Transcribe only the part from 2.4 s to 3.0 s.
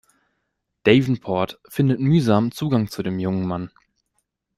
Zugang